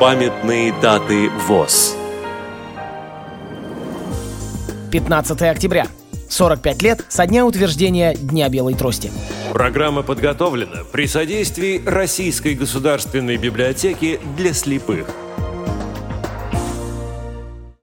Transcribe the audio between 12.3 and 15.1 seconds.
государственной библиотеки для слепых–